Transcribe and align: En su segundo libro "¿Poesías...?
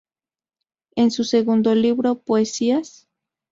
En 0.95 1.11
su 1.11 1.23
segundo 1.23 1.75
libro 1.75 2.17
"¿Poesías...? 2.23 3.07